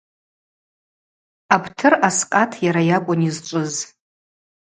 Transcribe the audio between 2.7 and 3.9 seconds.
йакӏвын йызчӏвыз.